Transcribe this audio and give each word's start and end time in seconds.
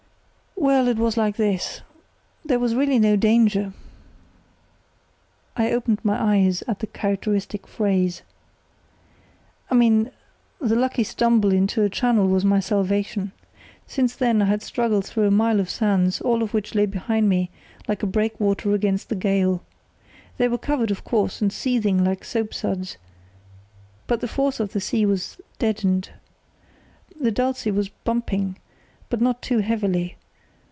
"Well, 0.57 0.87
it 0.89 0.97
was 0.97 1.15
like 1.17 1.37
this—there 1.37 2.59
was 2.59 2.75
really 2.75 2.99
no 2.99 3.15
danger"—I 5.55 5.71
opened 5.71 6.03
my 6.05 6.21
eyes 6.35 6.61
at 6.67 6.79
the 6.79 6.85
characteristic 6.87 7.65
phrase. 7.67 8.21
"I 9.71 9.75
mean, 9.75 10.11
that 10.59 10.75
lucky 10.75 11.03
stumble 11.03 11.51
into 11.53 11.81
a 11.81 11.89
channel 11.89 12.27
was 12.27 12.43
my 12.45 12.59
salvation. 12.59 13.31
Since 13.87 14.15
then 14.15 14.39
I 14.43 14.45
had 14.45 14.61
struggled 14.61 15.07
through 15.07 15.25
a 15.25 15.31
mile 15.31 15.59
of 15.59 15.67
sands, 15.67 16.21
all 16.21 16.43
of 16.43 16.53
which 16.53 16.75
lay 16.75 16.85
behind 16.85 17.27
me 17.27 17.49
like 17.87 18.03
a 18.03 18.07
breakwater 18.07 18.71
against 18.73 19.09
the 19.09 19.15
gale. 19.15 19.63
They 20.37 20.47
were 20.47 20.59
covered, 20.59 20.91
of 20.91 21.03
course, 21.03 21.41
and 21.41 21.51
seething 21.51 22.03
like 22.03 22.23
soapsuds; 22.23 22.97
but 24.05 24.21
the 24.21 24.27
force 24.27 24.59
of 24.59 24.73
the 24.73 24.81
sea 24.81 25.07
was 25.07 25.41
deadened. 25.57 26.11
The 27.19 27.31
Dulce 27.31 27.65
was 27.65 27.89
bumping, 27.89 28.59
but 29.09 29.21
not 29.21 29.41
too 29.41 29.57
heavily. 29.59 30.17